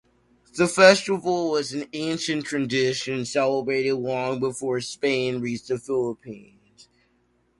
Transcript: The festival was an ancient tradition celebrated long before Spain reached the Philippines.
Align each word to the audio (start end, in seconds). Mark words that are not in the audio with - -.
The 0.55 0.67
festival 0.67 1.51
was 1.51 1.73
an 1.73 1.87
ancient 1.93 2.45
tradition 2.45 3.23
celebrated 3.23 3.93
long 3.93 4.39
before 4.39 4.81
Spain 4.81 5.41
reached 5.41 5.67
the 5.67 5.77
Philippines. 5.77 6.87